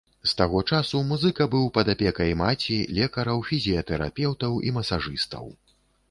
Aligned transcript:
З 0.29 0.31
таго 0.37 0.59
часу 0.75 0.99
музыка 1.09 1.45
быў 1.55 1.67
пад 1.75 1.91
апекай 1.93 2.31
маці, 2.39 2.77
лекараў, 2.99 3.43
фізіятэрапеўтаў 3.51 4.57
і 4.69 4.73
масажыстаў. 4.79 5.45